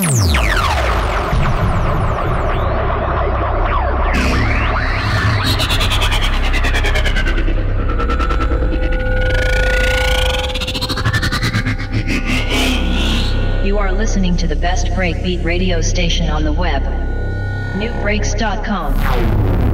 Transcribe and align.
You 0.00 0.06
are 13.76 13.92
listening 13.92 14.38
to 14.38 14.46
the 14.46 14.56
best 14.56 14.86
breakbeat 14.86 15.44
radio 15.44 15.82
station 15.82 16.30
on 16.30 16.44
the 16.44 16.52
web. 16.52 16.82
Nubreaks.com. 17.74 19.69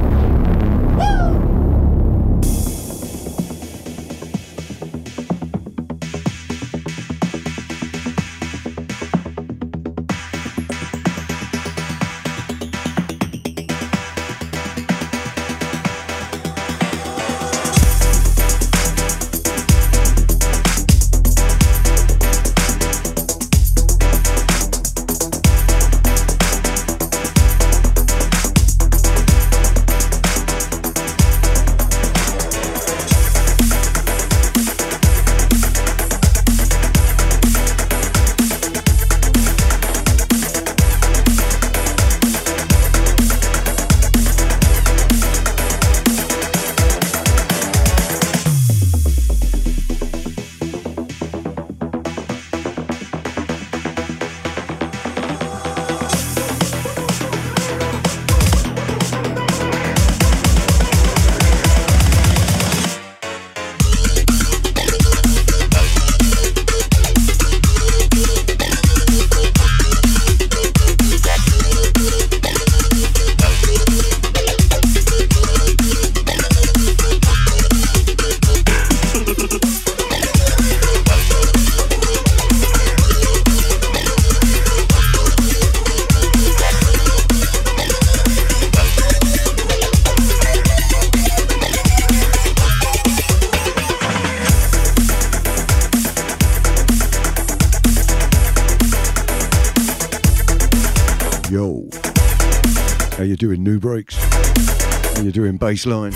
bassline. 105.57 106.13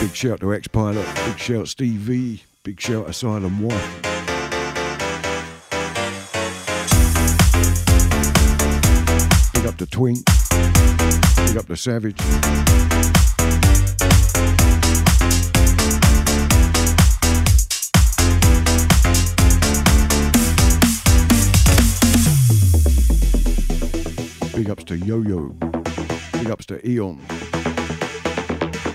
Big 0.00 0.14
shout 0.14 0.40
to 0.40 0.54
X 0.54 0.68
Pilot, 0.68 1.06
big 1.26 1.38
shout 1.38 1.68
Steve 1.68 2.00
V, 2.00 2.42
big 2.62 2.80
shout 2.80 3.08
Asylum 3.08 3.60
Wife. 3.62 4.02
Big 9.52 9.66
up 9.66 9.76
to 9.76 9.86
Twink, 9.86 10.24
big 11.46 11.56
up 11.56 11.66
to 11.66 11.76
Savage. 11.76 13.67
To 24.88 24.96
Yo 24.96 25.20
Yo. 25.20 25.48
Big 26.32 26.50
ups 26.50 26.64
to 26.64 26.88
Eon. 26.88 27.20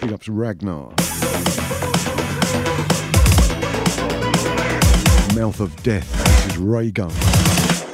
Big 0.02 0.12
ups 0.12 0.28
Ragnar. 0.28 0.90
Mouth 5.36 5.60
of 5.60 5.84
Death. 5.84 6.12
This 6.18 6.48
is 6.48 6.58
Ray 6.58 6.90
Gun. 6.90 7.10
Big 7.10 7.93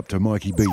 up 0.00 0.08
to 0.08 0.18
Mikey 0.18 0.52
B. 0.52 0.69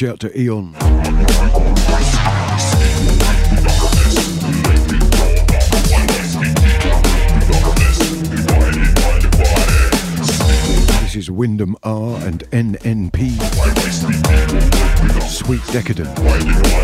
shout 0.00 0.18
to 0.18 0.40
Eon. 0.40 0.72
This 11.02 11.16
is 11.16 11.30
Windom 11.30 11.76
R 11.82 12.16
and 12.26 12.44
NNP. 12.50 13.36
Sweet 15.28 15.60
Decadent. 15.70 16.79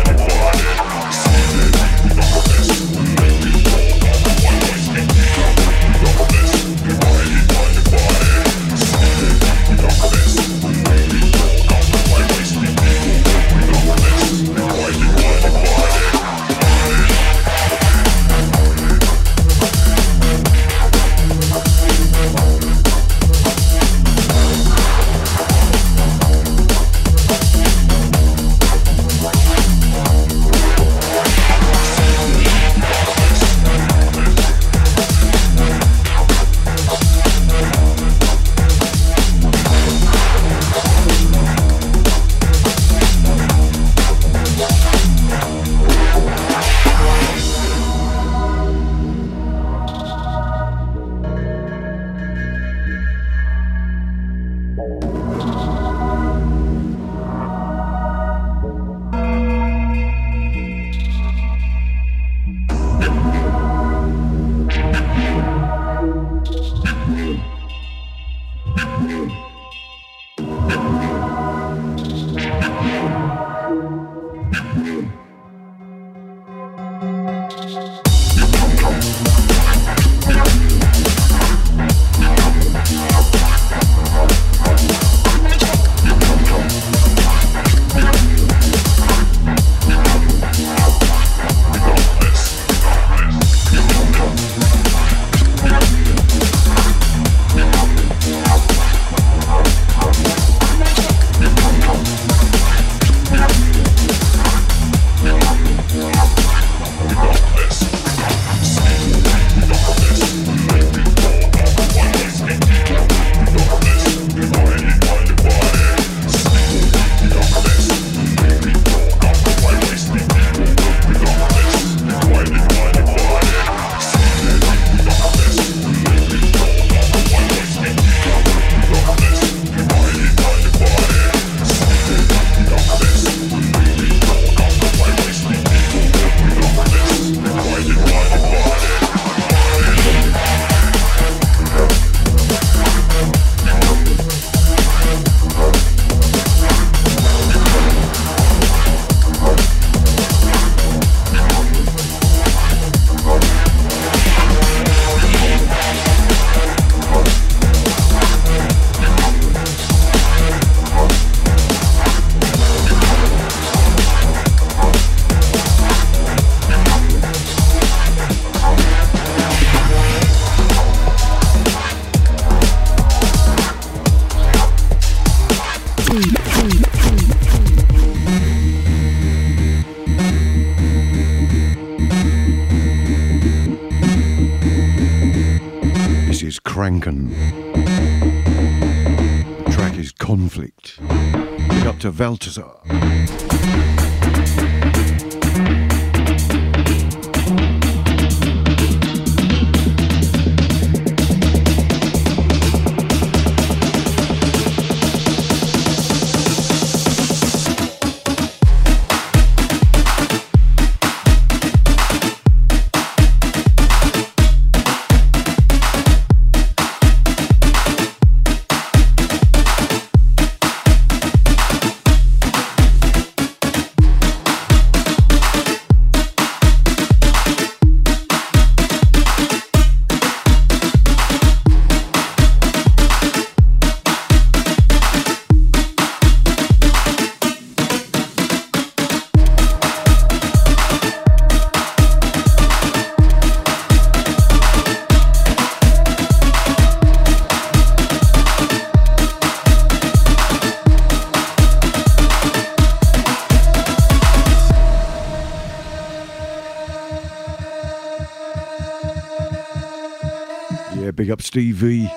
Steve 261.57 262.11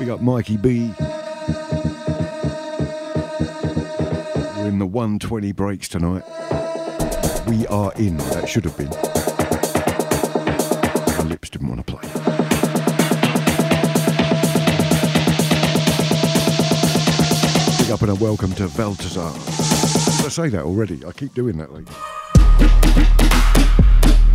Big 0.00 0.08
up 0.08 0.20
Mikey 0.20 0.56
B. 0.56 0.92
We're 4.56 4.66
in 4.66 4.80
the 4.80 4.86
120 4.86 5.52
breaks 5.52 5.86
tonight. 5.86 6.24
We 7.46 7.64
are 7.68 7.92
in. 7.92 8.16
That 8.16 8.48
should 8.48 8.64
have 8.64 8.76
been. 8.76 8.90
My 11.16 11.30
lips 11.30 11.48
didn't 11.50 11.68
want 11.68 11.86
to 11.86 11.92
play. 11.92 12.02
Big 17.78 17.92
up 17.92 18.02
and 18.02 18.10
a 18.10 18.16
welcome 18.16 18.52
to 18.54 18.66
Valtazar. 18.66 19.32
Did 20.16 20.26
I 20.26 20.28
say 20.28 20.48
that 20.48 20.64
already? 20.64 21.04
I 21.06 21.12
keep 21.12 21.34
doing 21.34 21.56
that. 21.58 21.70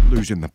Losing 0.10 0.39
the 0.39 0.48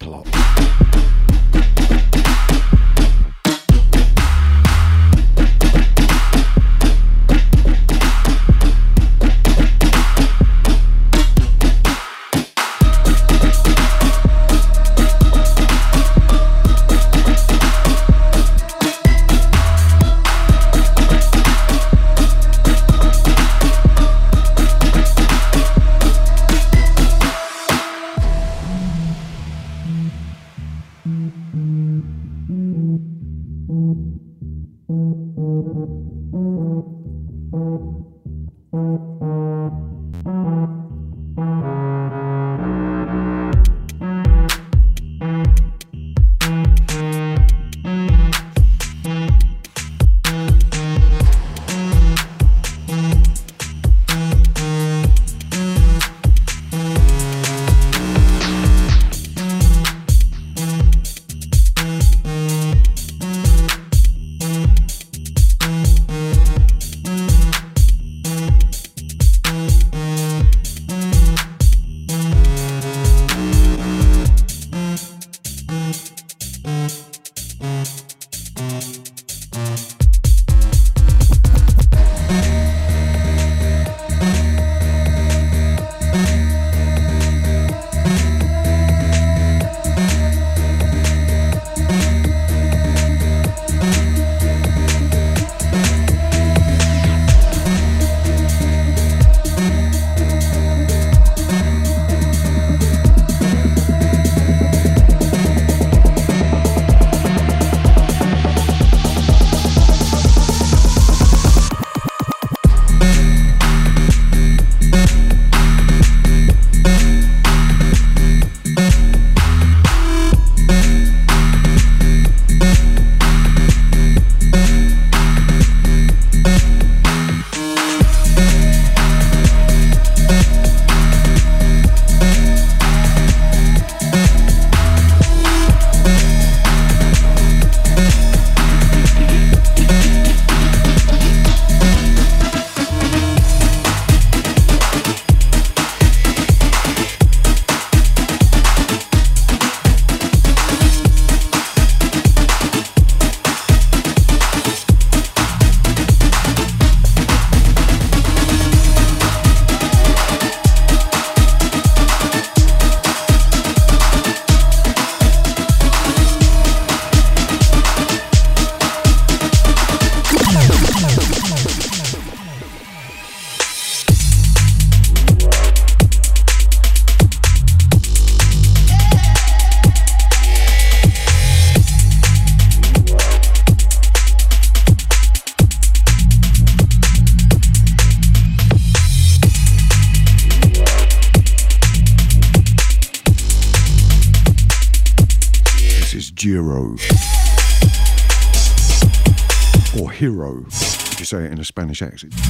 say 201.30 201.44
it 201.44 201.52
in 201.52 201.60
a 201.60 201.64
Spanish 201.64 202.02
accent. 202.02 202.32
The 202.32 202.48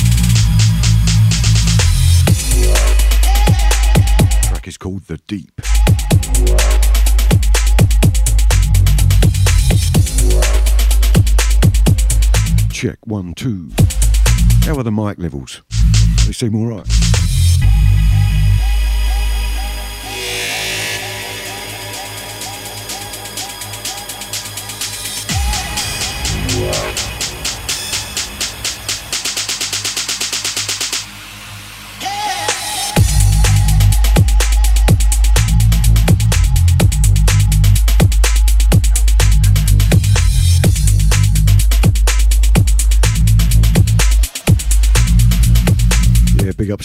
track 4.48 4.66
is 4.66 4.78
called 4.78 5.02
The 5.02 5.18
Deep. 5.26 5.60
Check 12.72 12.96
one, 13.04 13.34
two. 13.34 13.70
How 14.62 14.78
are 14.78 14.82
the 14.82 14.90
mic 14.90 15.18
levels? 15.18 15.60
They 16.24 16.32
seem 16.32 16.54
alright. 16.56 16.88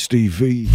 Big 0.08 0.75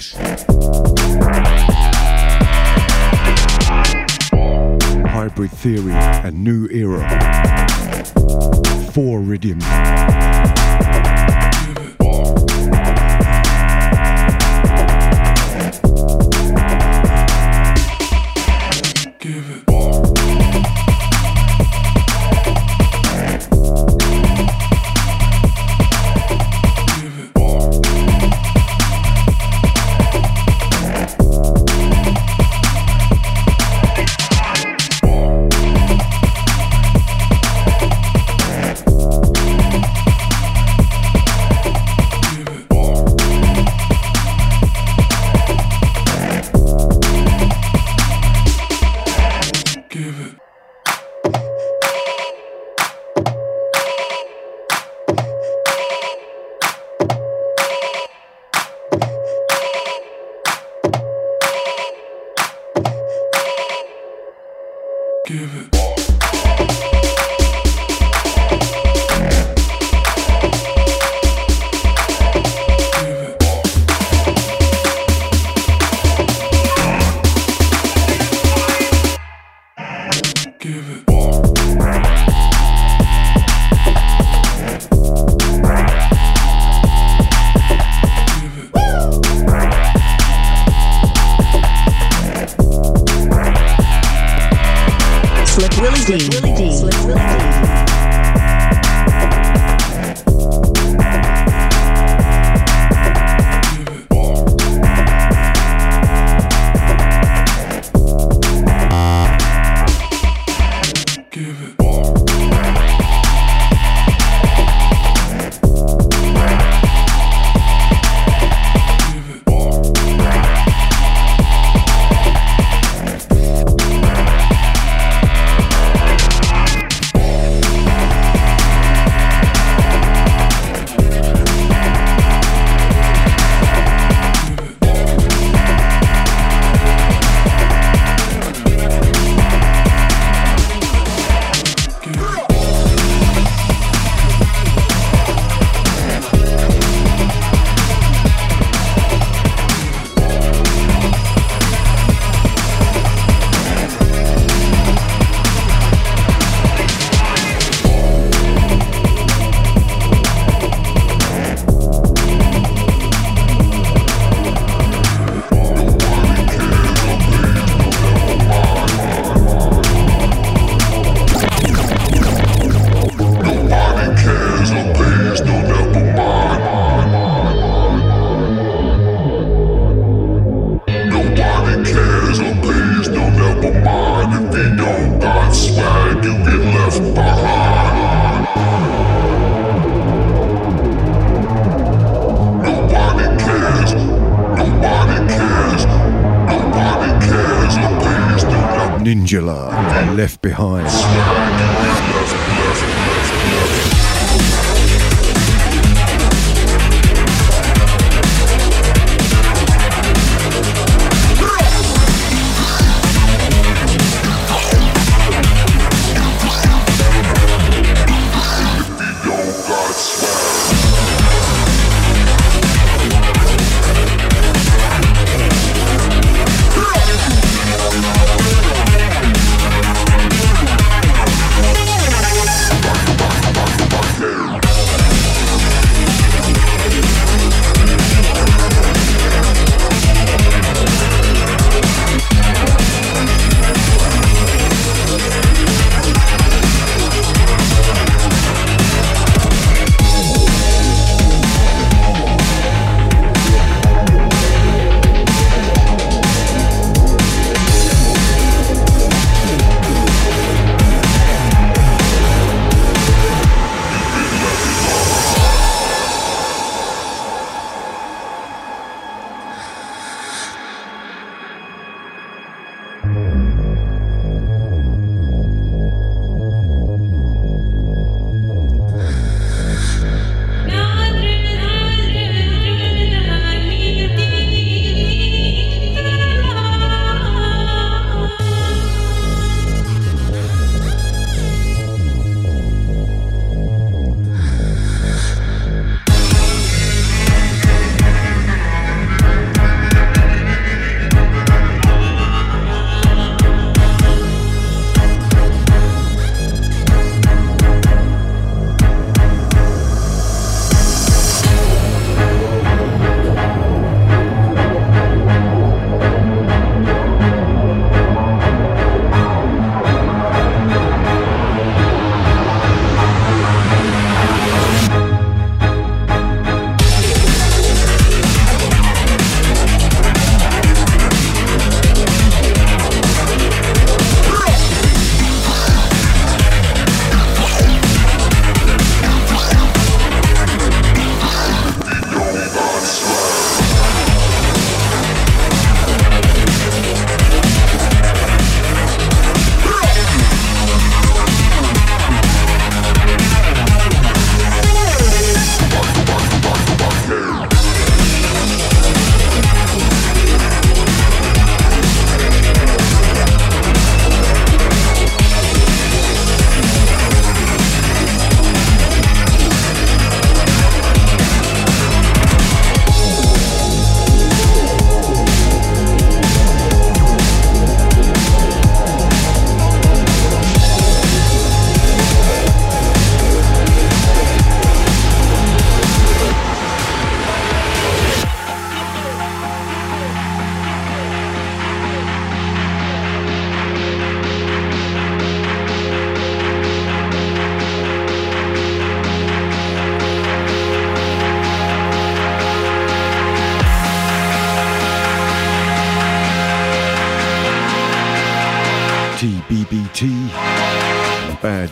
up 0.00 0.29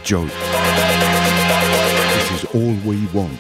Joke. 0.09 0.31
This 2.15 2.31
is 2.33 2.45
all 2.55 2.73
we 2.87 3.05
want. 3.09 3.39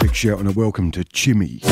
Big 0.00 0.16
shout 0.16 0.40
and 0.40 0.48
a 0.48 0.52
welcome 0.52 0.90
to 0.90 1.04
Chimmy. 1.20 1.69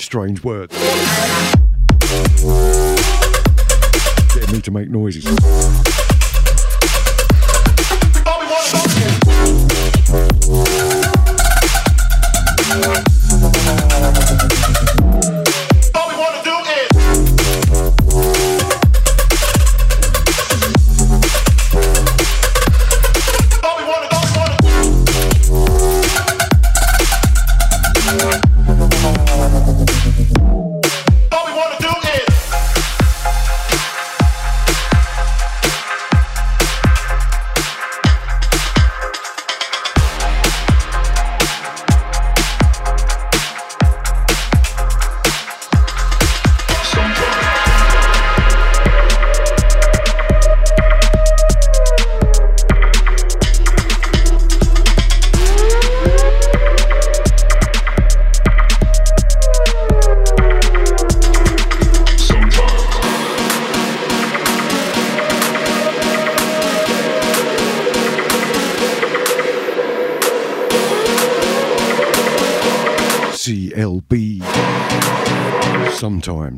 Strange 0.00 0.42
words. 0.42 0.74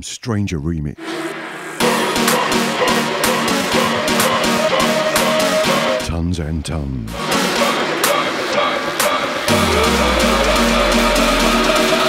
Stranger 0.02 0.58
Remix. 0.58 0.96
Tons 6.06 6.38
and 6.38 6.64
tons. 6.64 7.12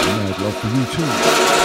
Mad 0.04 0.40
love 0.40 0.56
for 0.56 0.68
you 0.68 0.86
too. 1.58 1.63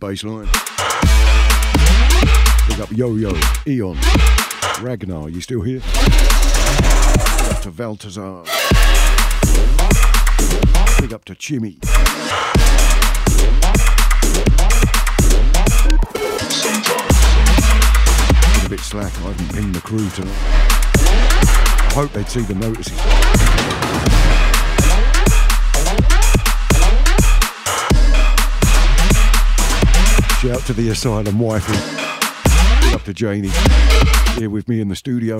How 0.00 0.08
you? 0.08 0.46
Big 2.68 2.80
up 2.80 2.90
Yo-Yo, 2.90 3.32
Eon, 3.66 3.96
Ragnar, 4.82 5.28
you 5.28 5.40
still 5.40 5.60
here? 5.60 5.80
Big 5.80 7.50
up 7.50 7.60
to 7.62 7.70
Valtazar. 7.70 8.44
Big 11.00 11.12
up 11.12 11.24
to 11.26 11.34
Chimmy. 11.34 11.78
A 18.64 18.68
bit 18.68 18.80
slack, 18.80 19.12
I 19.18 19.32
haven't 19.32 19.54
pinged 19.54 19.74
the 19.74 19.80
crew 19.80 20.08
tonight. 20.10 20.34
I 21.86 21.92
hope 21.94 22.12
they'd 22.12 22.28
see 22.28 22.42
the 22.42 22.54
notices. 22.54 23.63
Shout 30.54 30.66
to 30.66 30.72
the 30.72 30.88
asylum 30.90 31.40
wife 31.40 31.68
up 32.94 33.02
to 33.02 33.12
Janie. 33.12 33.50
Here 34.38 34.48
with 34.48 34.68
me 34.68 34.80
in 34.80 34.86
the 34.86 34.94
studio. 34.94 35.38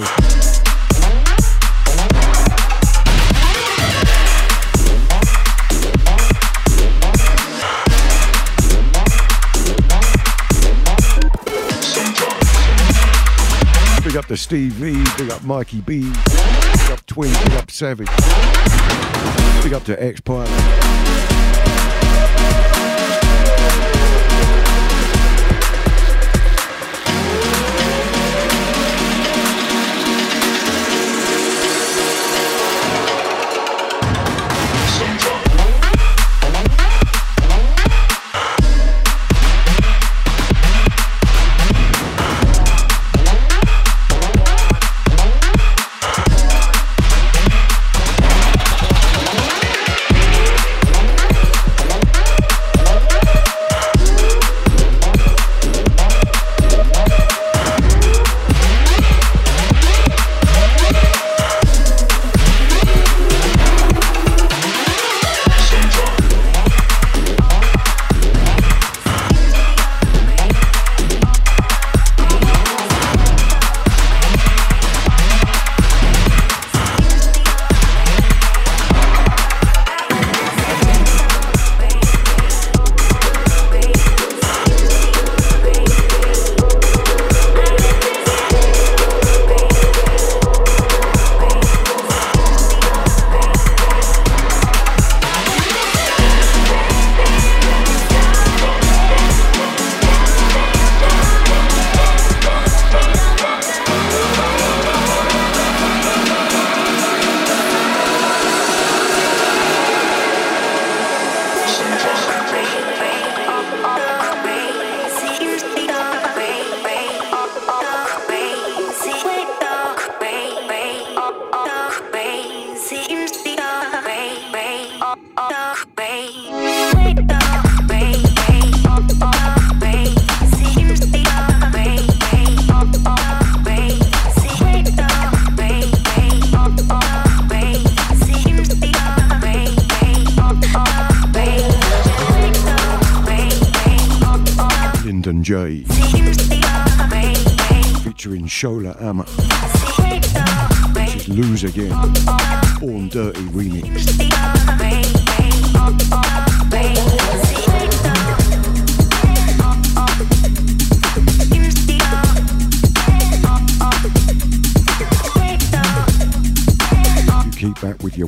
Big 14.03 14.17
up 14.17 14.27
to 14.27 14.37
Steve 14.37 14.73
V, 14.73 15.05
big 15.17 15.31
up 15.31 15.45
Mikey 15.45 15.81
B, 15.83 16.01
big 16.01 16.91
up 16.91 17.07
Twin, 17.07 17.33
big 17.45 17.53
up 17.53 17.71
Savage, 17.71 18.09
big 19.63 19.75
up 19.75 19.85
to 19.85 19.95
X 19.97 20.21
Pilot. 20.23 20.84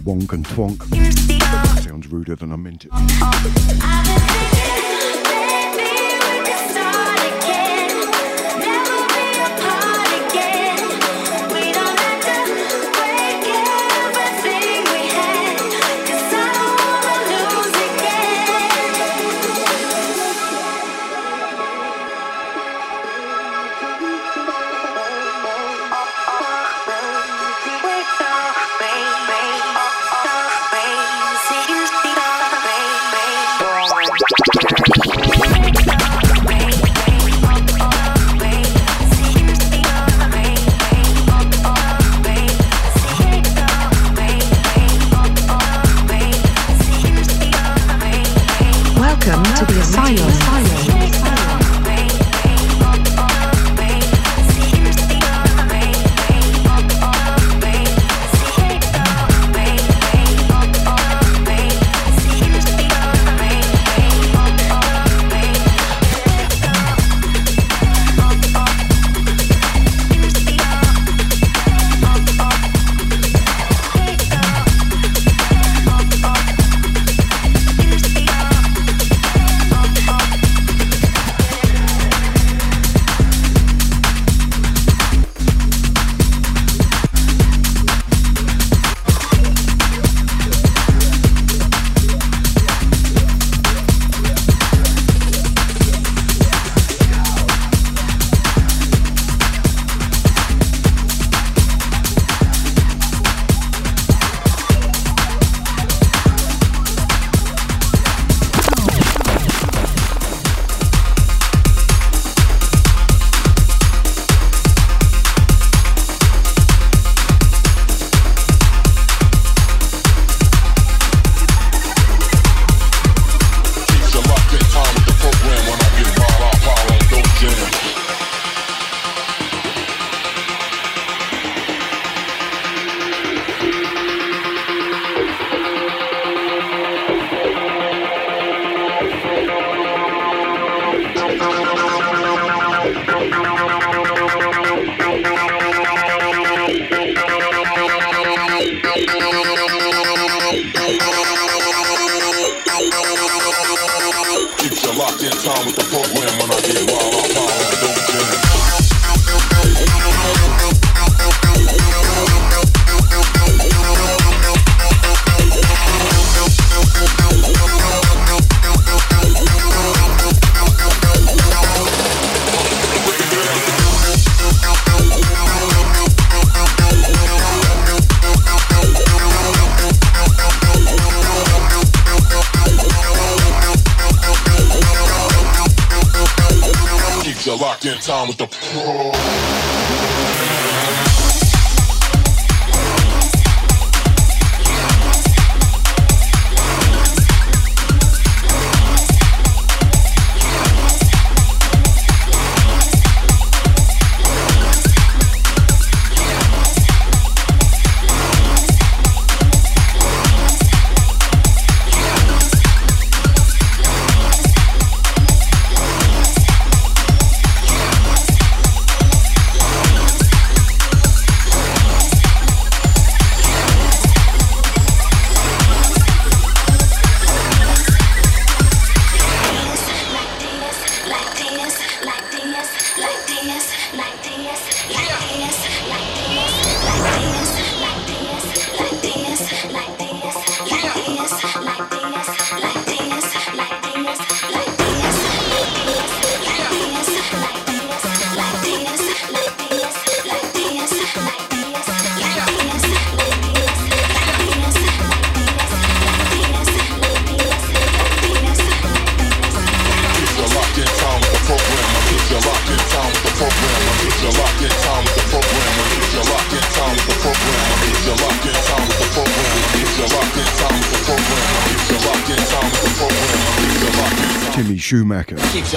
Wonk 0.07 0.33
and 0.33 0.47
twonk. 0.47 0.81
Sounds 1.83 2.07
ruder 2.07 2.37
than 2.37 2.53
I 2.53 2.57
meant 2.57 2.87
it. 2.87 4.66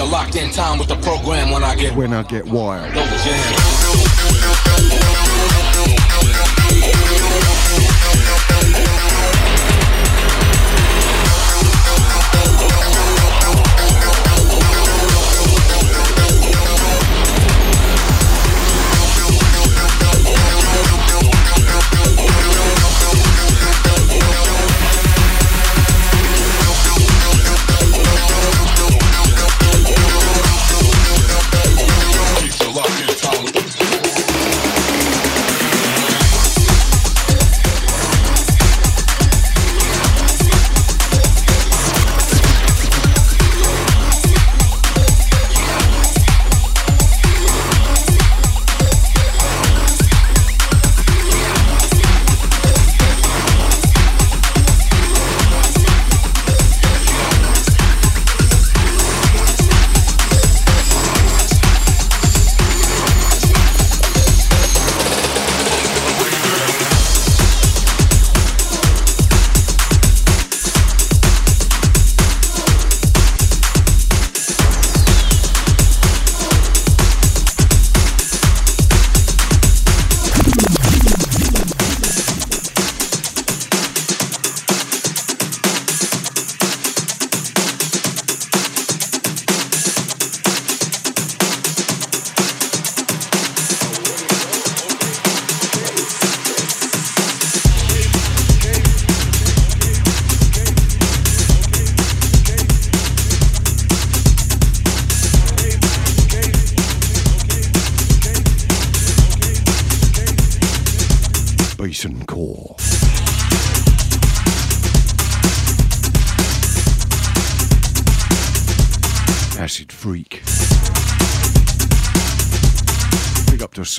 Keeps 0.00 0.06
you 0.06 0.12
locked 0.12 0.36
in 0.36 0.50
time 0.50 0.78
with 0.78 0.88
the 0.88 0.96
program 0.96 1.50
when 1.50 1.64
I 1.64 1.74
get 1.74 1.94
when 1.94 2.12
I 2.12 2.22
get 2.22 2.46
wild. 2.46 2.94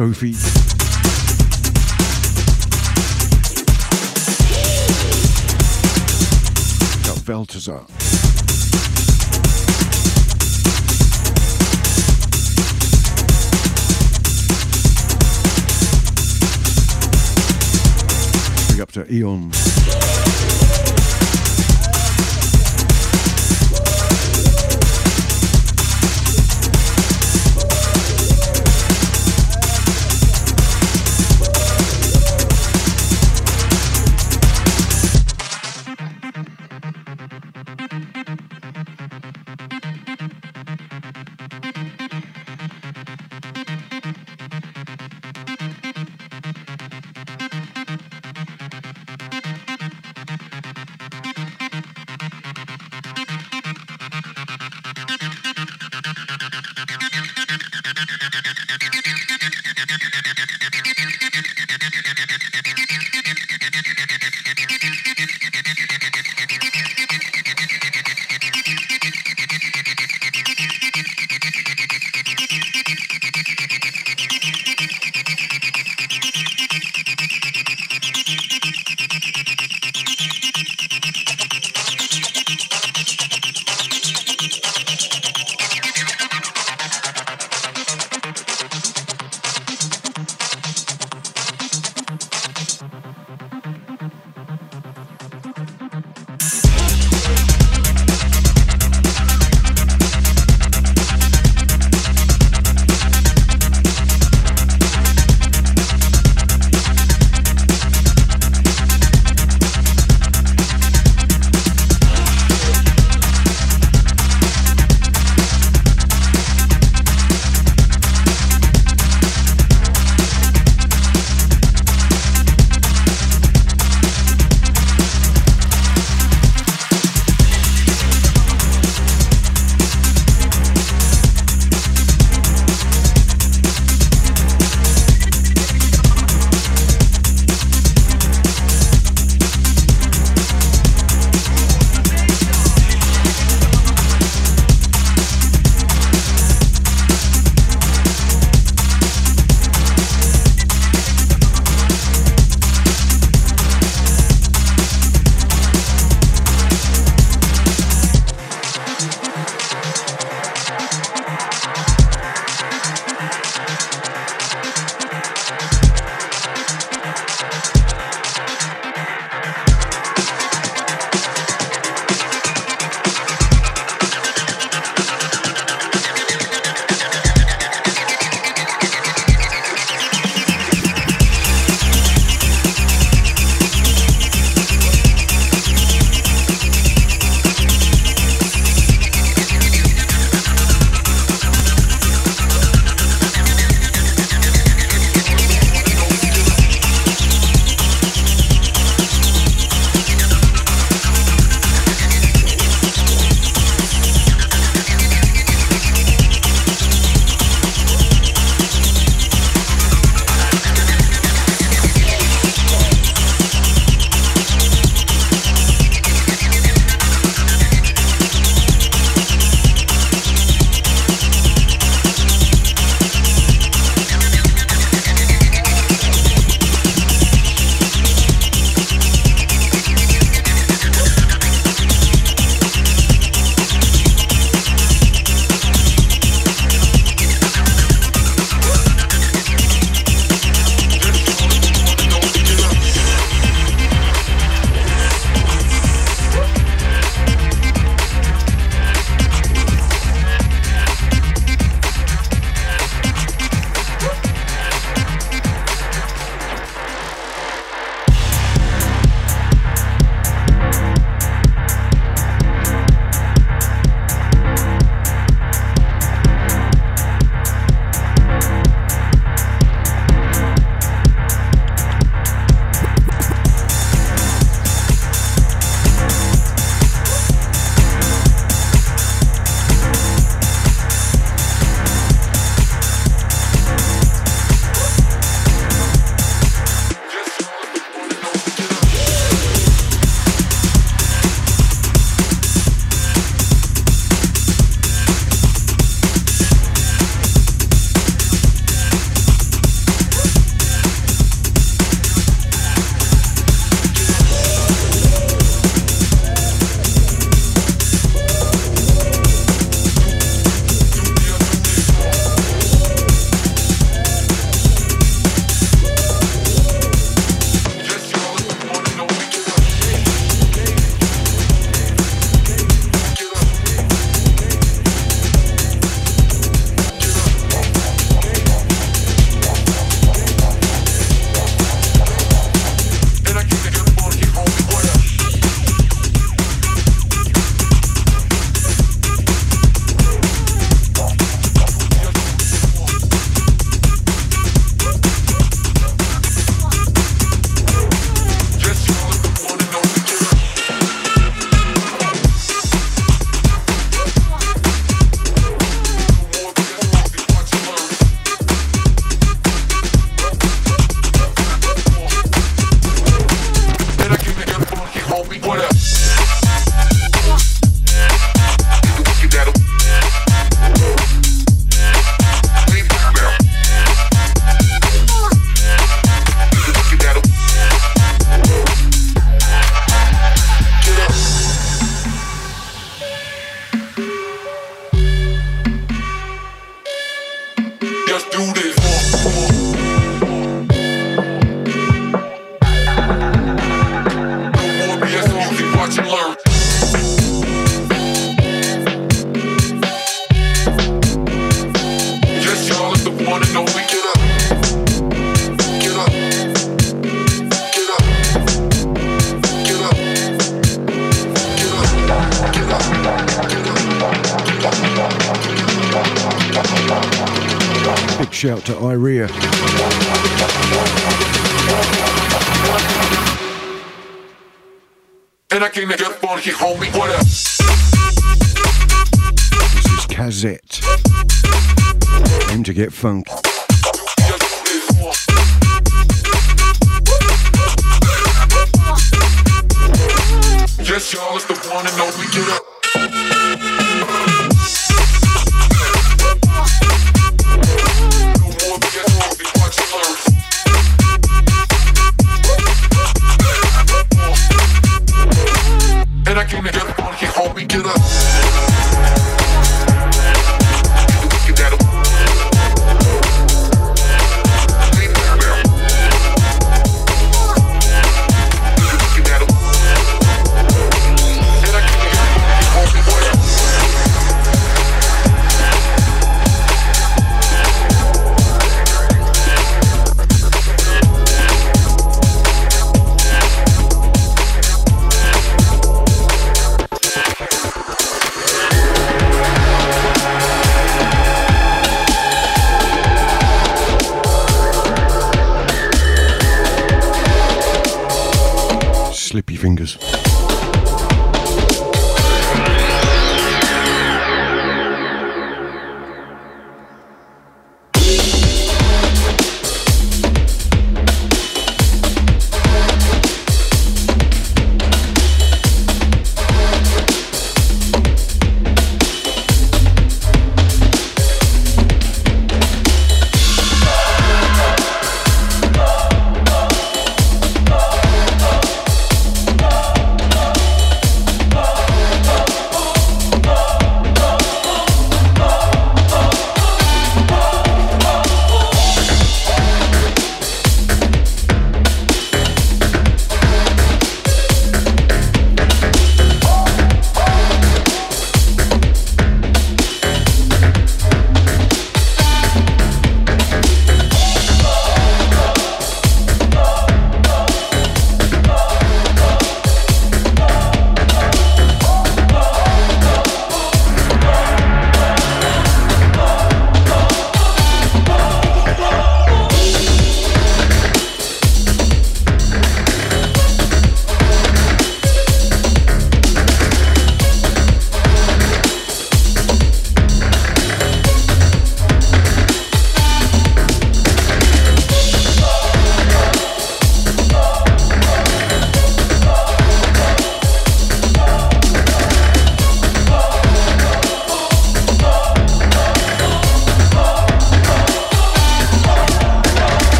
Sophie. 0.00 0.49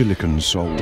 Silicon 0.00 0.40
Souls. 0.40 0.80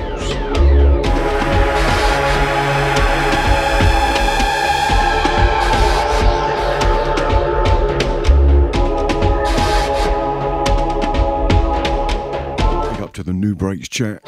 up 13.00 13.12
to 13.12 13.24
the 13.24 13.32
NuBreaks 13.32 13.88
chat. 13.88 14.22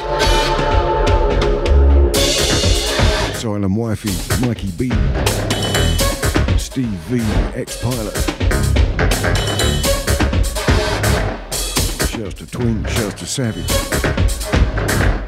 Asylum 3.37 3.77
Wifey, 3.77 4.11
Mikey 4.45 4.73
B, 4.73 4.89
Steve 6.59 6.89
V, 7.07 7.21
X 7.55 7.81
Pilot. 7.81 8.17
Shouts 12.09 12.35
to 12.35 12.47
Twin, 12.51 12.85
shouts 12.87 13.21
to 13.21 13.27
Savage. 13.27 14.50
Thank 14.89 15.15
you. 15.15 15.20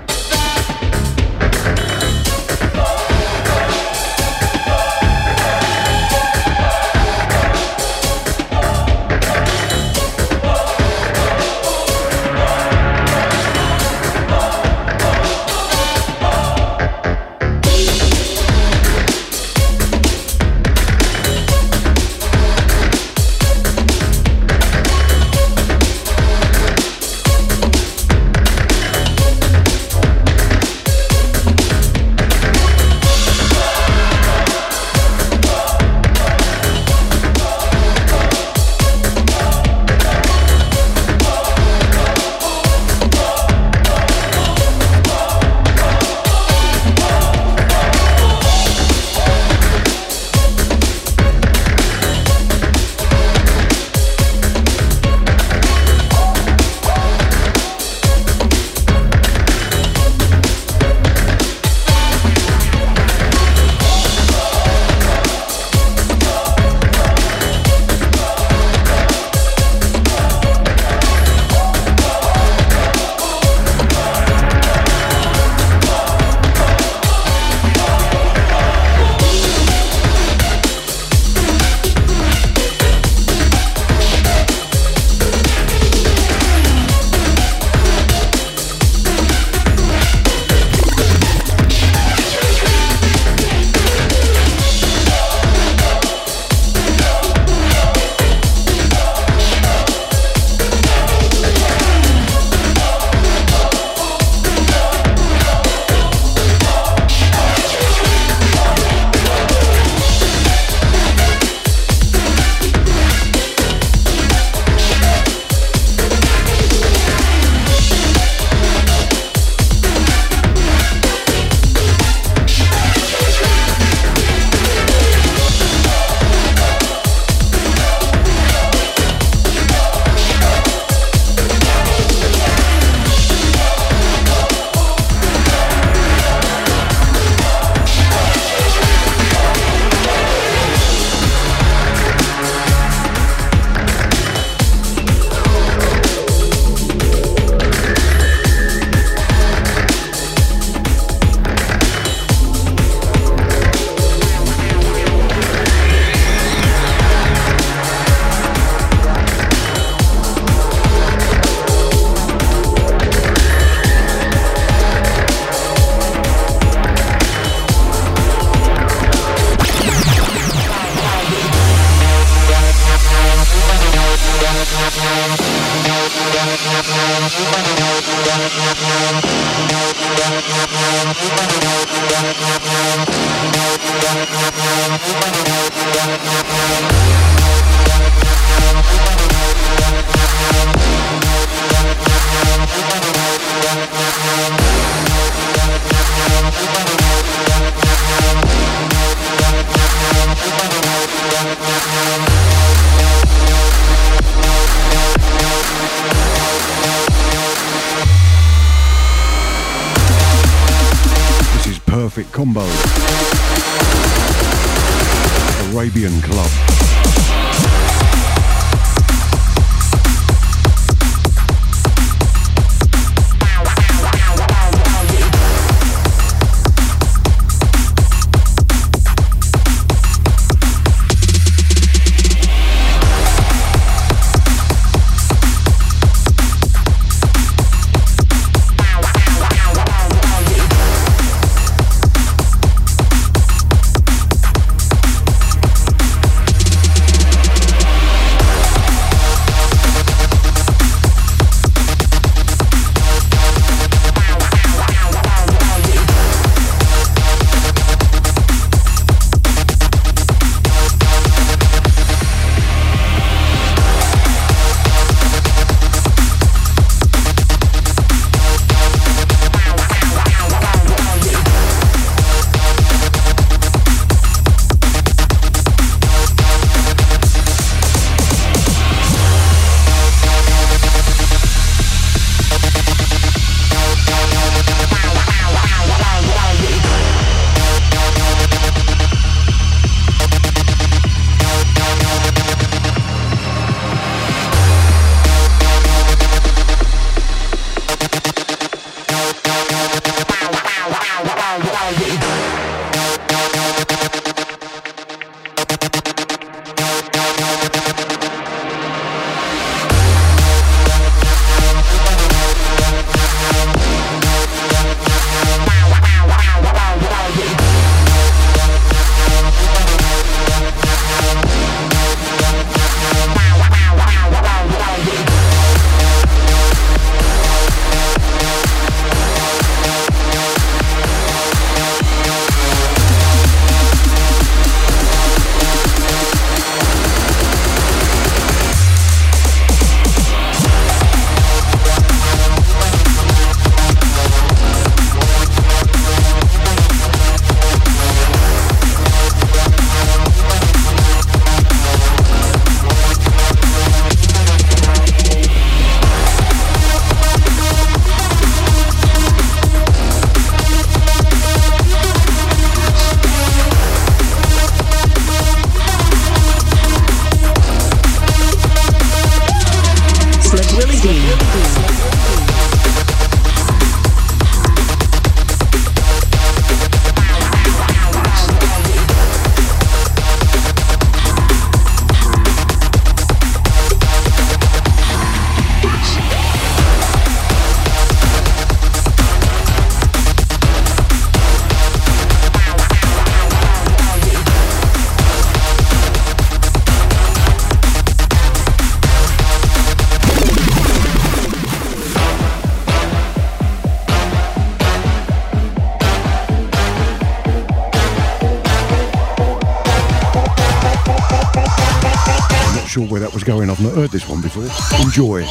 I've 413.73 413.81
not 413.81 413.95
heard 413.95 414.11
this 414.11 414.29
one 414.29 414.43
before. 414.43 414.65
Enjoy. 415.01 415.47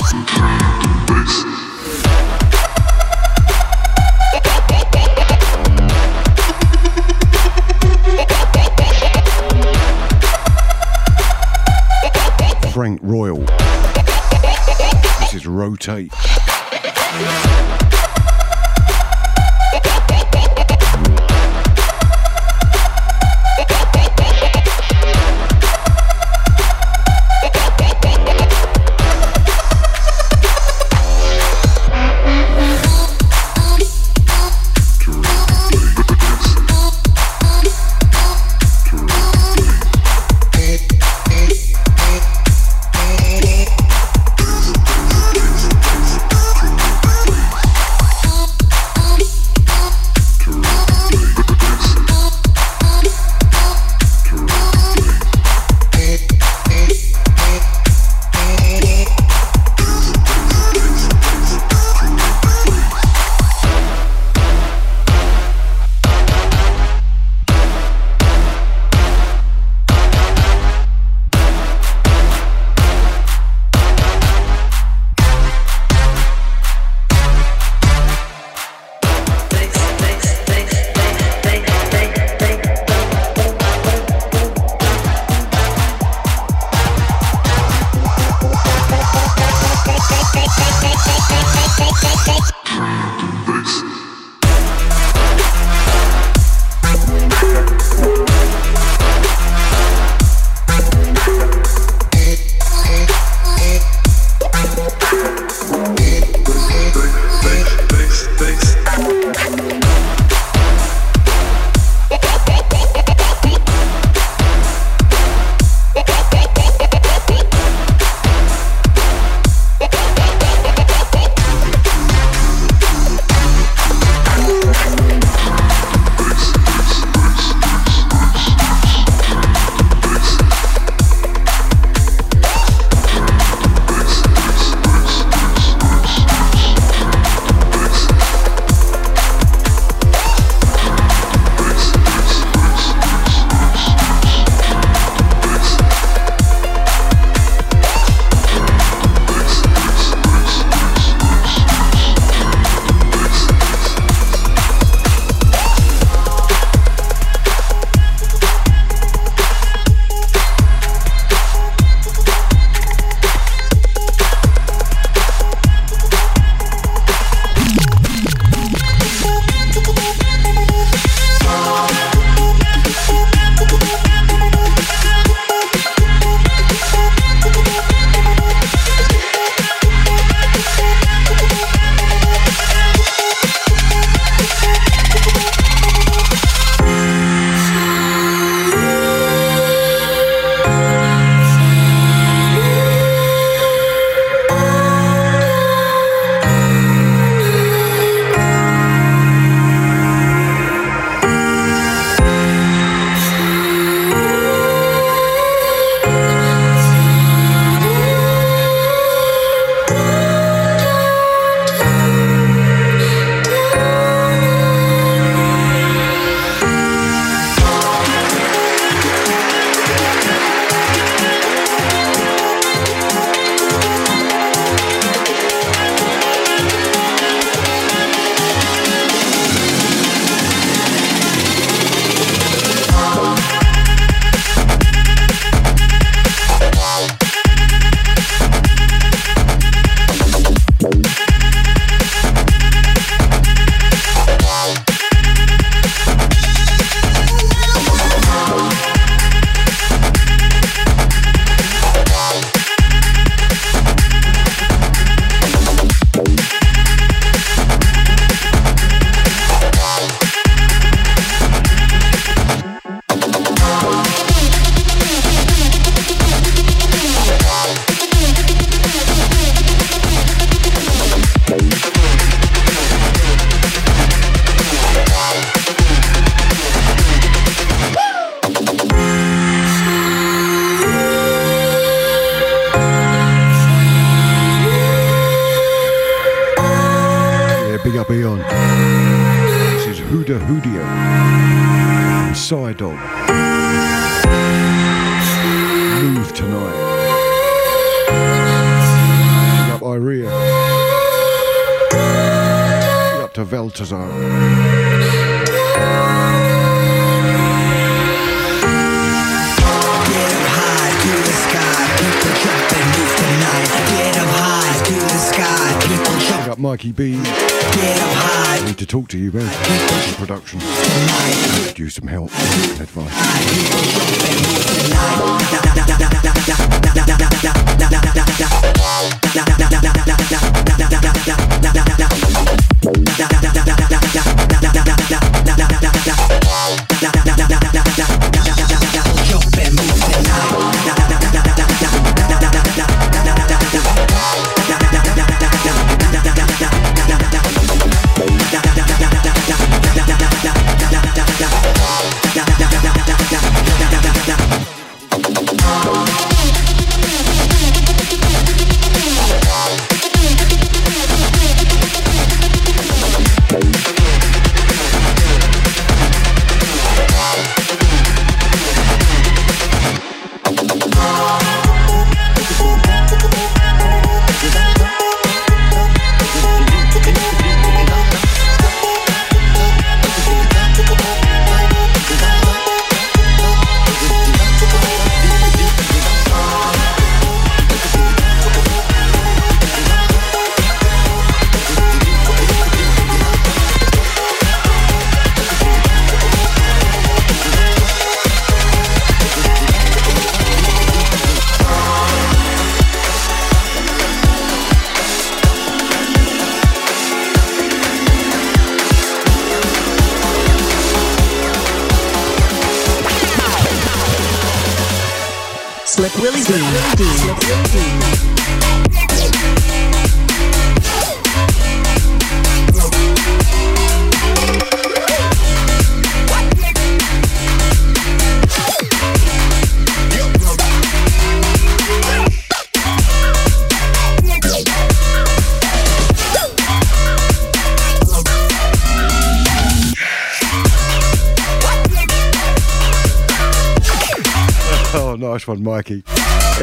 Frank 12.71 12.99
Royal. 13.01 13.39
This 15.19 15.33
is 15.33 15.47
Rotate. 15.47 16.13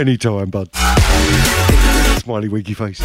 Anytime, 0.08 0.48
bud. 0.48 0.70
Smiley 2.22 2.48
winky 2.48 2.72
face. 2.72 2.98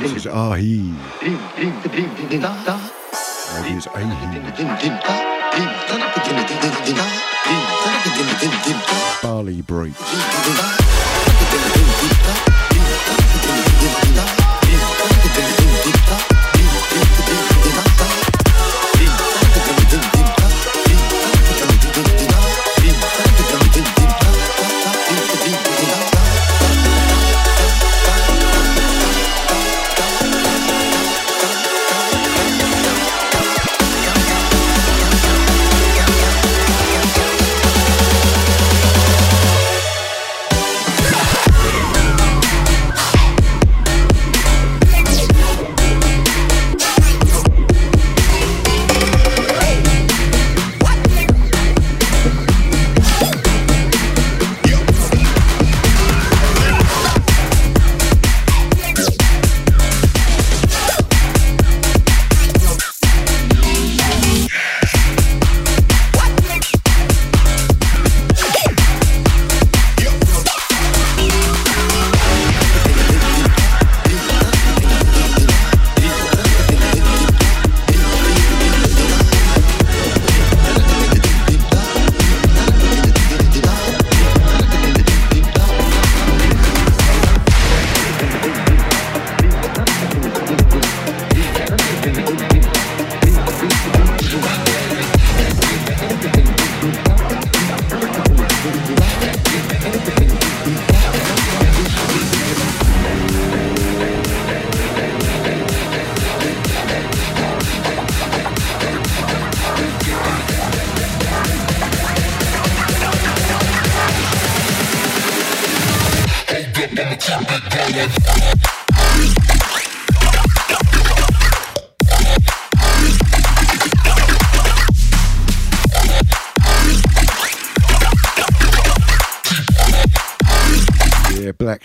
This 0.00 0.12
is 0.16 0.26
Ahee. 0.26 0.92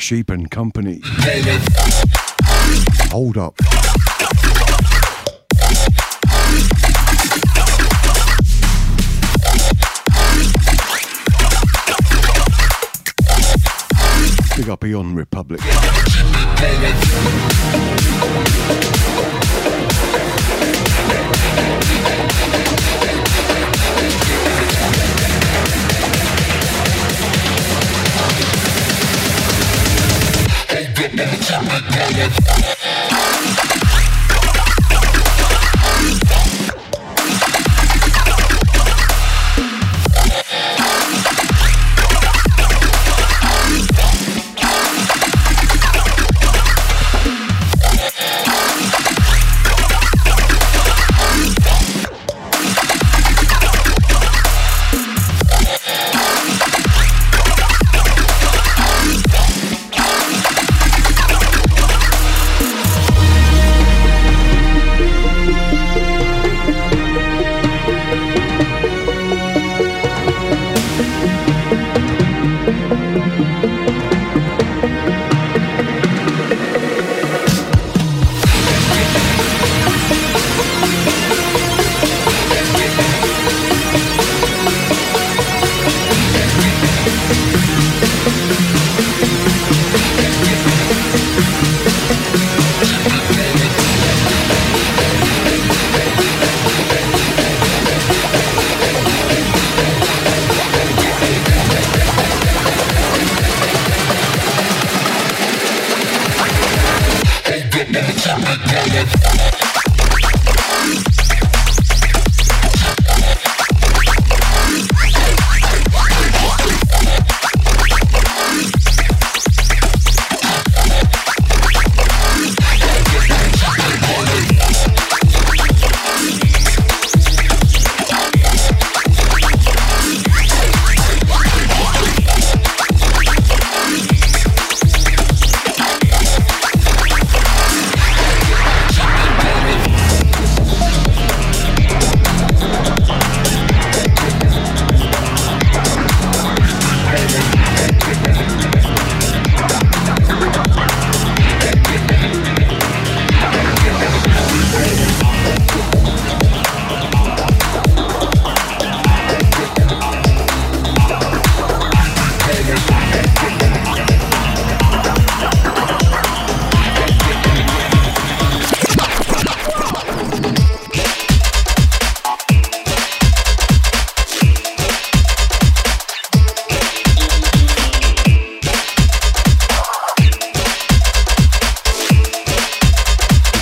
Sheep 0.08 0.30
and 0.30 0.50
Kompany. 0.50 1.04
Hold 3.12 3.38
up. 3.38 3.58
Big 14.56 14.70
up 14.70 14.86
Eon 14.86 15.14
Republic. 15.14 15.60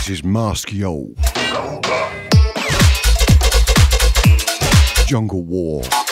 This 0.06 0.20
is 0.20 0.24
Mask 0.24 0.72
Yo. 0.72 1.16
Jungle 5.08 5.44
War. 5.44 6.05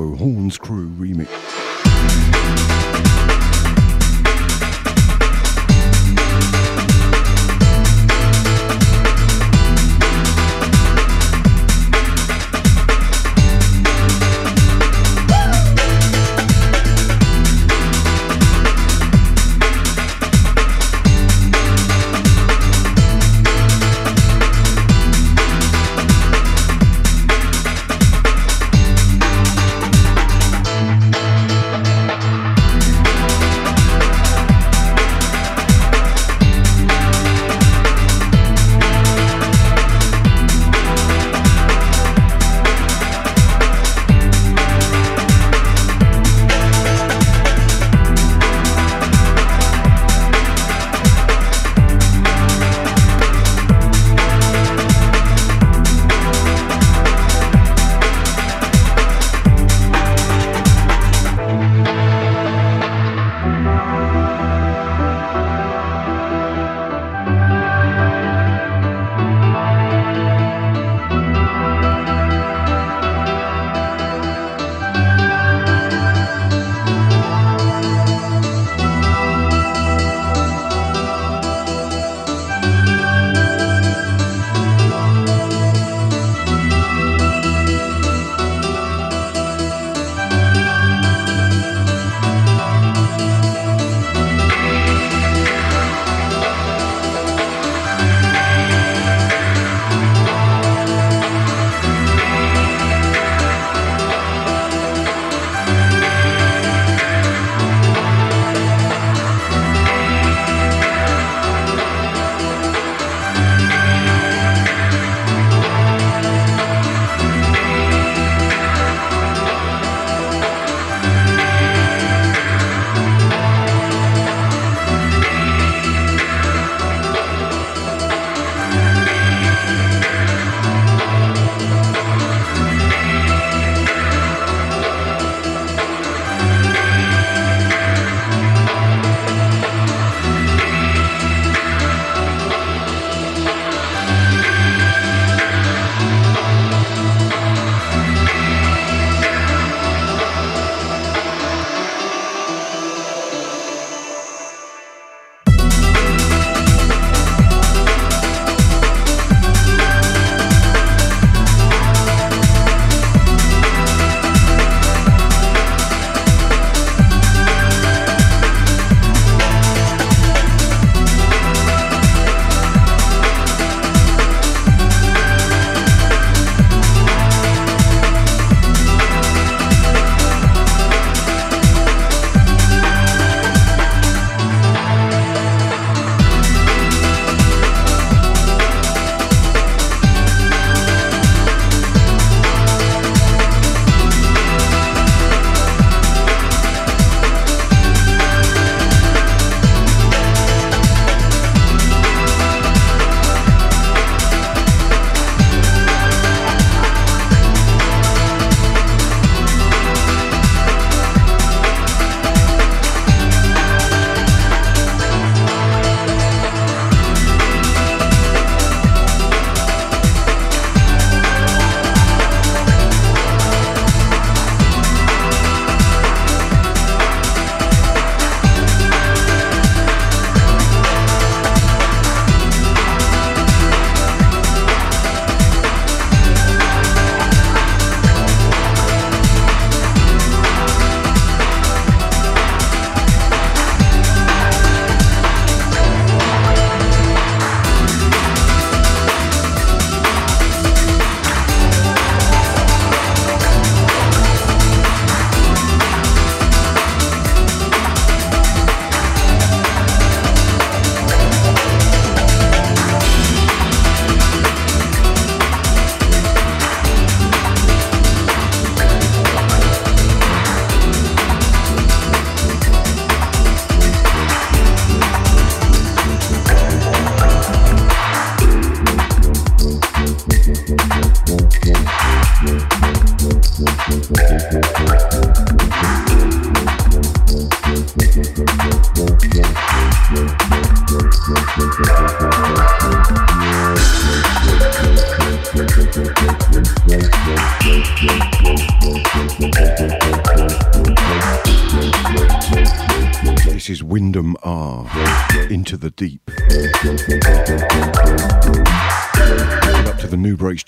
Horns 0.00 0.56
Cru 0.58 0.89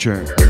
the 0.05 0.42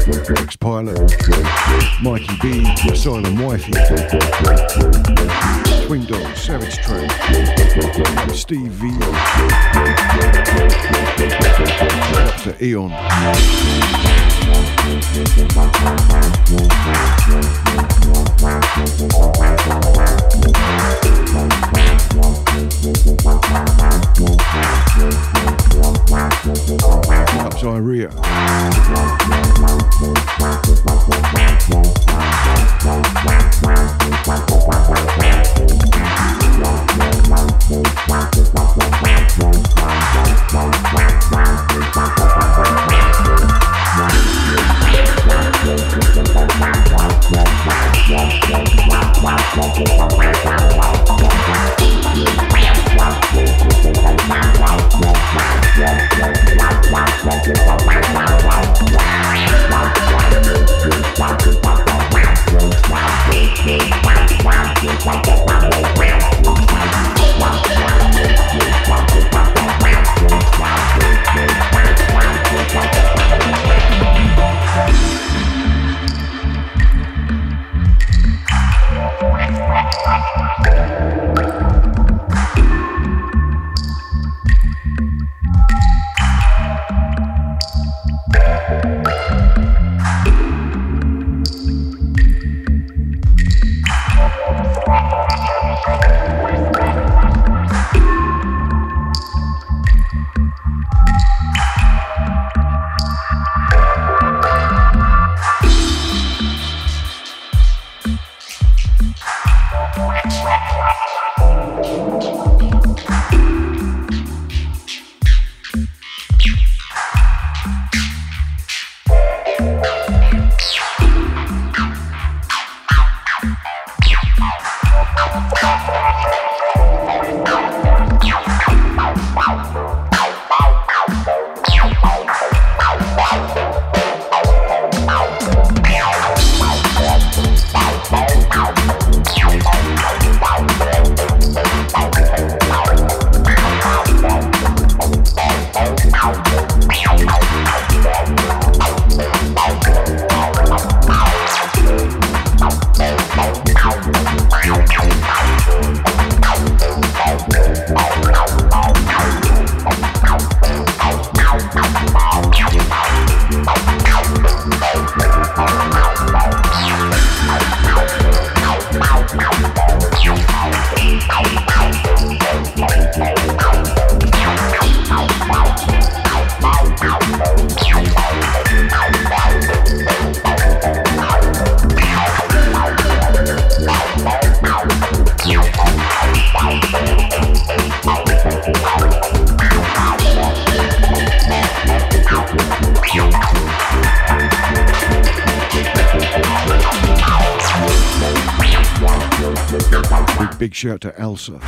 shout 200.83 201.01
to 201.01 201.17
Elsa. 201.17 201.61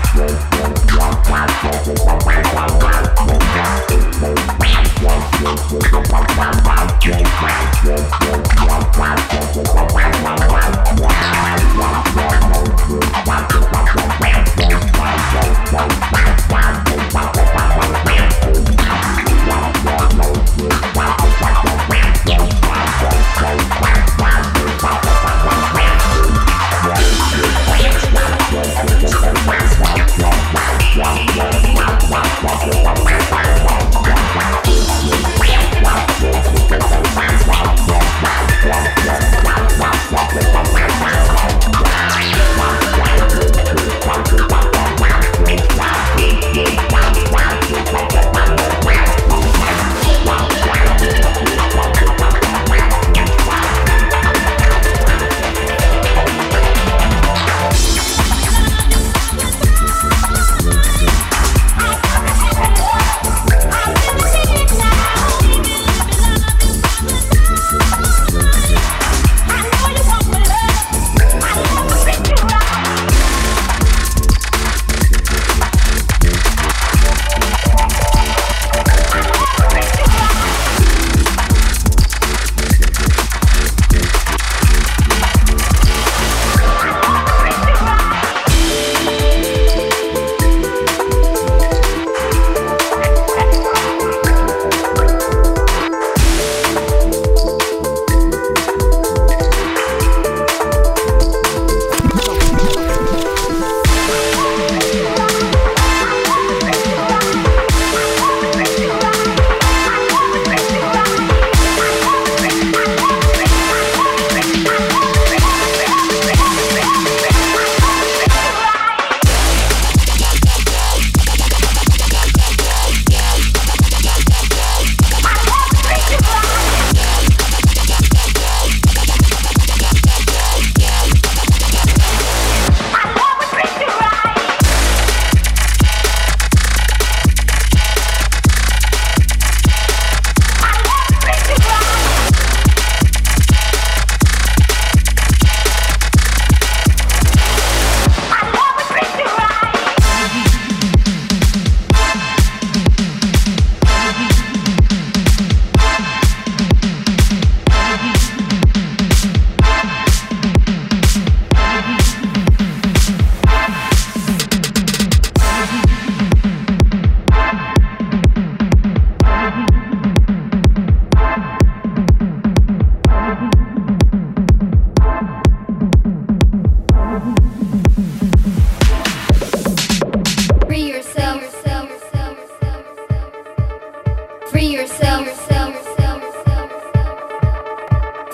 Free 184.55 184.69
yourself. 184.69 185.27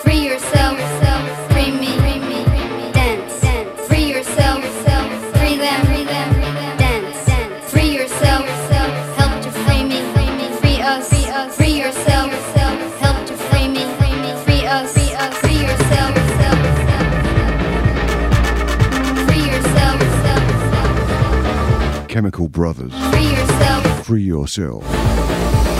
Free 0.03 0.27
yourself. 0.27 0.77
Free 1.49 1.71
me. 1.71 1.97
Dance. 2.93 3.87
Free 3.87 4.13
yourself. 4.13 4.63
Free 5.39 5.57
them. 5.57 5.81
Dance. 6.77 7.71
Free 7.71 7.95
yourself. 7.97 8.45
Help 9.17 9.41
to 9.41 9.51
free 9.65 9.83
me. 9.83 9.99
Free 10.61 10.79
us. 10.79 11.09
Free 11.55 11.81
yourself. 11.81 12.31
Help 12.99 13.25
to 13.25 13.35
free 13.35 13.67
me. 13.67 13.83
Free 14.45 14.63
us. 14.67 14.93
Free 14.93 15.61
yourself. 15.61 16.13
Chemical 22.07 22.47
Brothers. 22.47 22.93
Free 23.09 23.29
yourself. 23.29 24.05
Free 24.05 24.21
yourself. 24.21 25.70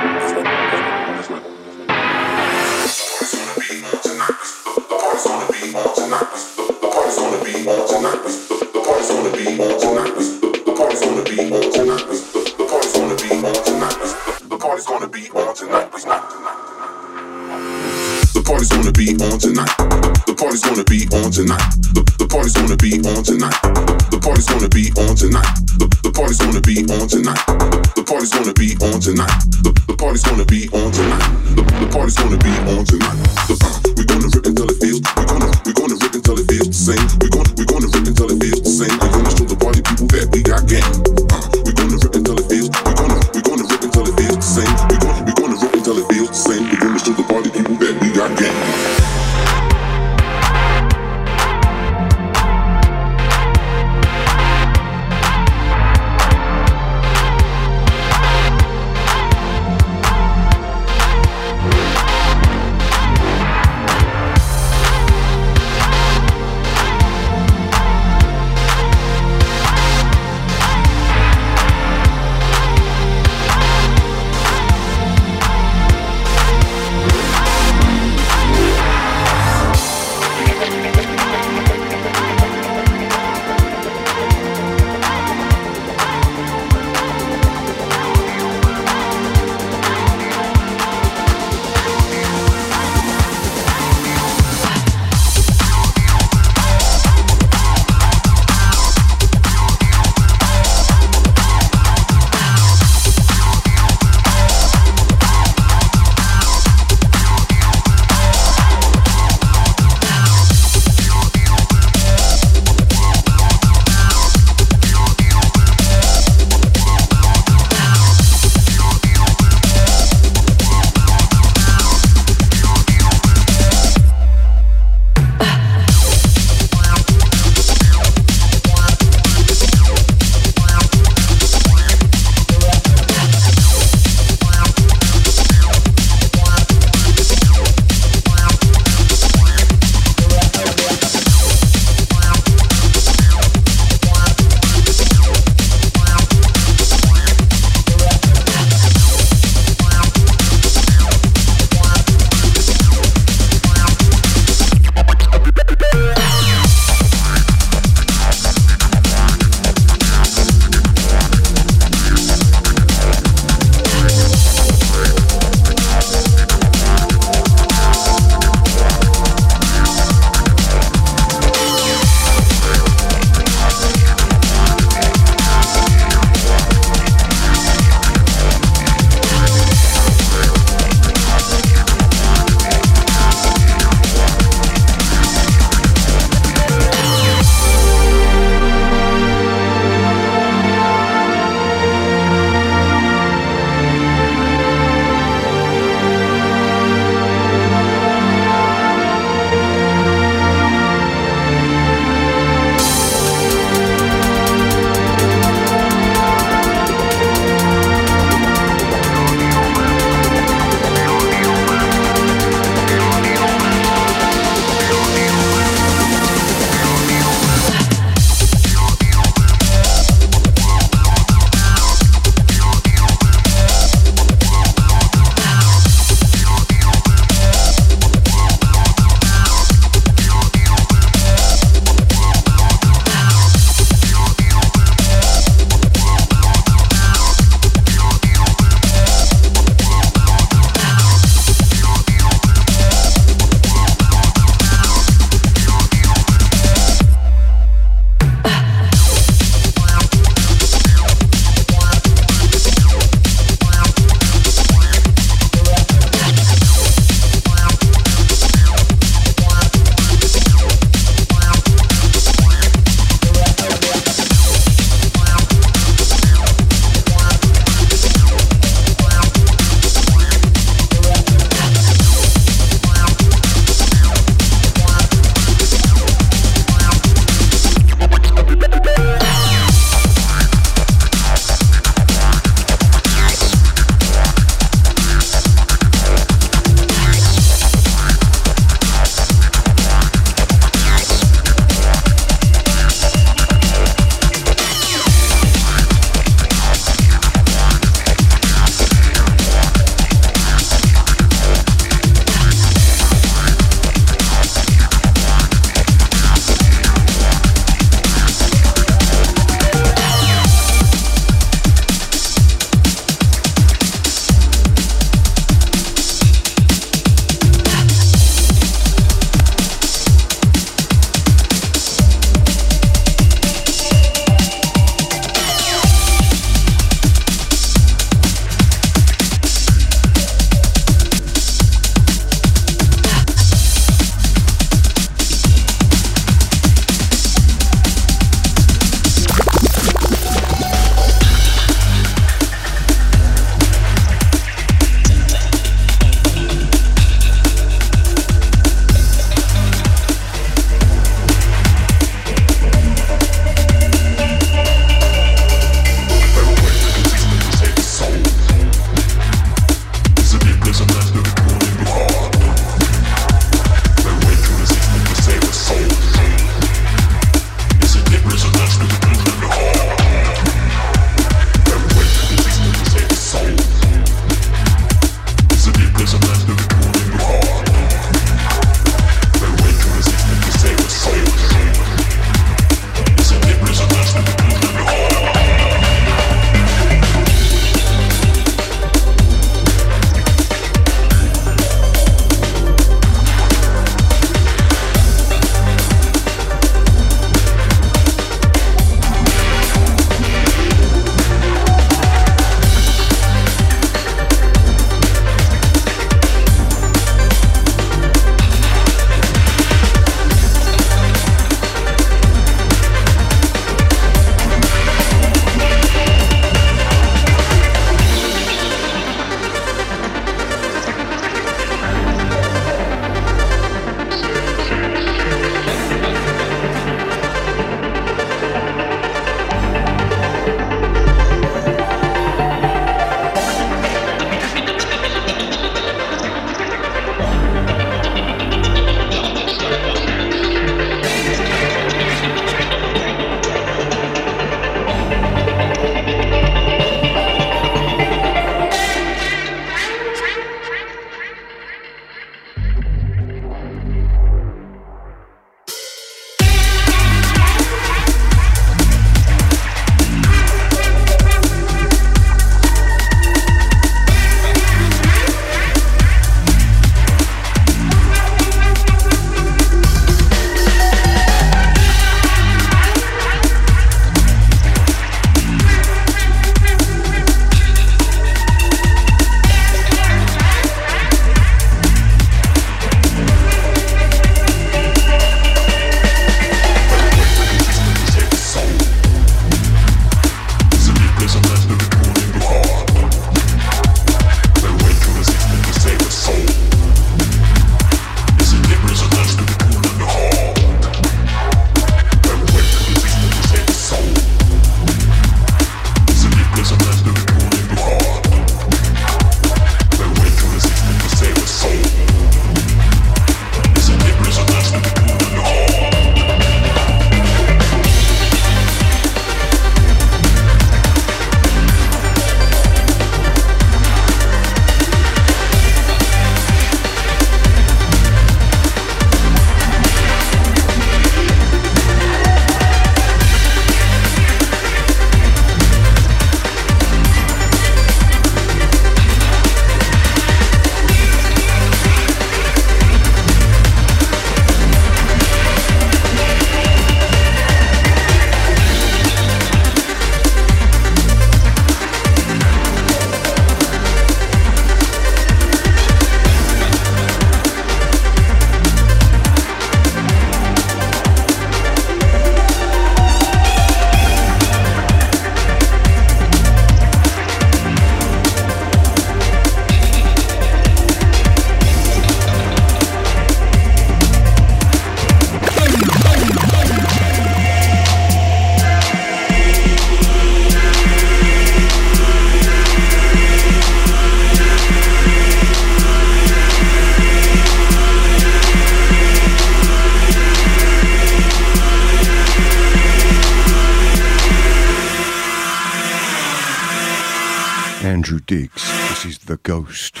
Diggs. 598.30 598.62
This 598.88 599.06
is 599.06 599.18
The 599.18 599.38
Ghost. 599.38 599.94
Be 599.94 600.00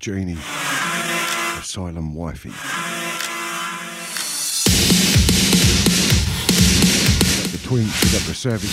Janie. 0.07 0.37
Asylum 1.59 2.15
Wifey. 2.15 2.47
Big 7.27 7.43
up 7.43 7.51
to 7.51 7.57
Twink. 7.67 7.91
Big 8.01 8.15
up 8.15 8.21
to 8.21 8.33
Savage. 8.33 8.71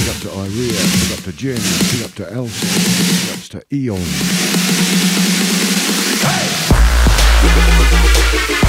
Big 0.00 0.08
up 0.08 0.18
to 0.22 0.30
Iria. 0.36 0.82
Big 0.98 1.12
up 1.16 1.22
to 1.22 1.32
Jen. 1.36 1.60
Big 1.92 2.02
up 2.02 2.14
to 2.16 2.32
Elsa. 2.32 2.66
Big 2.66 3.34
ups 3.38 3.48
to 3.50 3.62
Eon. 3.72 4.00
Modern 7.44 8.63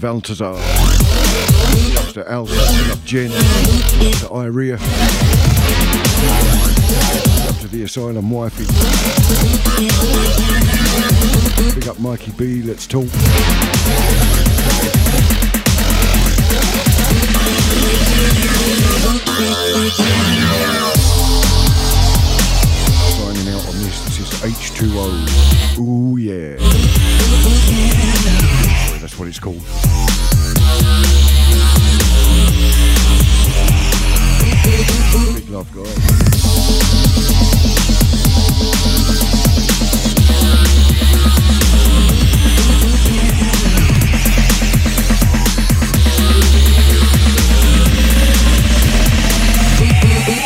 to 0.00 0.06
Valtazar, 0.06 0.56
big 1.74 1.96
up 1.96 2.12
to 2.12 2.30
Alpha, 2.30 2.54
big 2.54 2.90
up 2.90 3.04
Jen, 3.04 3.30
to 3.30 4.28
Iria, 4.32 4.76
big 4.76 4.90
to 7.60 7.68
the 7.68 7.82
Asylum 7.84 8.30
Wifey, 8.30 8.64
big 11.74 11.88
up 11.88 11.98
Mikey 12.00 12.32
B, 12.32 12.62
let's 12.62 12.86
talk. 12.86 13.08
Signing 23.12 23.48
out 23.54 23.66
on 23.66 23.74
this, 23.78 24.00
this 24.04 24.18
is 24.20 24.28
H2O. 24.40 25.78
Ooh 25.78 26.16
yeah. 26.16 26.56
Sorry, 28.86 28.98
that's 28.98 29.18
what 29.18 29.28
it's 29.28 29.38
called. 29.38 29.62
off 35.56 35.72
guard. 35.72 35.86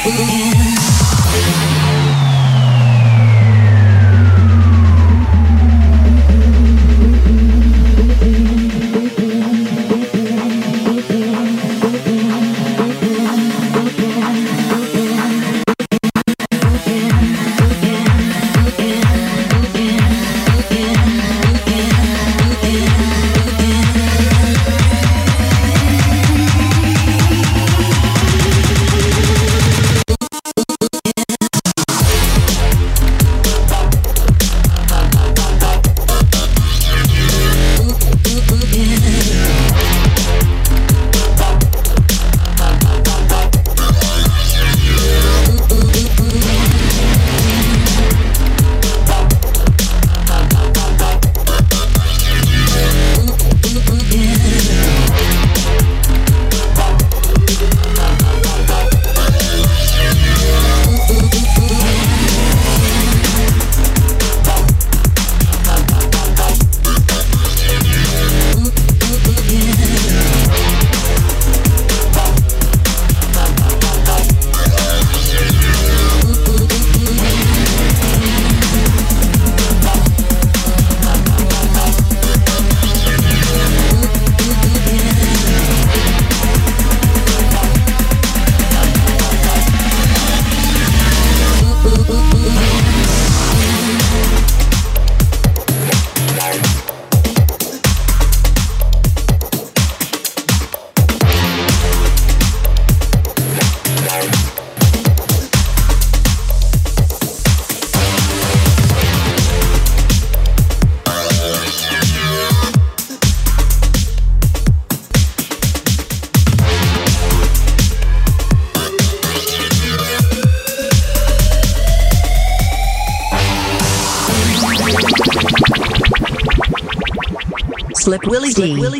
Ooh. 0.06 0.79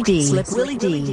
Willy 0.01 0.21
Dee. 0.21 0.27
Slick 0.27 0.51
Willy 0.53 0.77
Dee. 0.77 1.10